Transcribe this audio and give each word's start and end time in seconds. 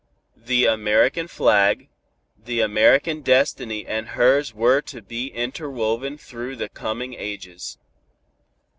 The 0.35 0.65
American 0.65 1.27
flag, 1.27 1.87
the 2.43 2.59
American 2.61 3.21
destiny 3.21 3.85
and 3.85 4.07
hers 4.07 4.51
were 4.51 4.81
to 4.81 4.99
be 4.99 5.27
interwoven 5.27 6.17
through 6.17 6.55
the 6.55 6.69
coming 6.69 7.13
ages. 7.13 7.77